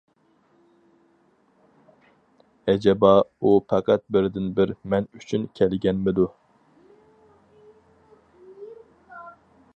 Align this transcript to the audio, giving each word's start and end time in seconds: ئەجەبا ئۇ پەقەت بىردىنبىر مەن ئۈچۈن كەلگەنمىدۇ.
ئەجەبا 2.73 3.11
ئۇ 3.41 3.53
پەقەت 3.73 4.03
بىردىنبىر 4.17 4.73
مەن 4.95 5.09
ئۈچۈن 5.19 5.47
كەلگەنمىدۇ. 5.61 6.29